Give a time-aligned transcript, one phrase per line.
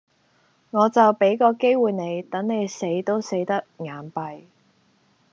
[0.71, 4.41] 我就畀個機會你，等你死都死得眼閉